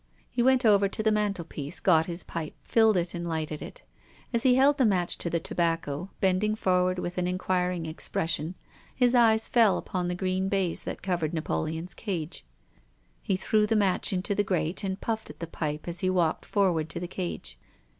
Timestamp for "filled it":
2.63-3.13